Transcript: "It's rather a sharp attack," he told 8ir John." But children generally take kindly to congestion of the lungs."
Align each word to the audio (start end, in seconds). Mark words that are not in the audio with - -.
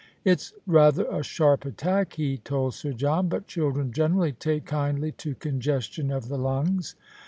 "It's 0.25 0.51
rather 0.65 1.05
a 1.11 1.21
sharp 1.21 1.63
attack," 1.63 2.13
he 2.13 2.37
told 2.39 2.73
8ir 2.73 2.95
John." 2.95 3.27
But 3.29 3.45
children 3.45 3.91
generally 3.91 4.31
take 4.31 4.65
kindly 4.65 5.11
to 5.11 5.35
congestion 5.35 6.09
of 6.09 6.27
the 6.27 6.39
lungs." 6.39 6.95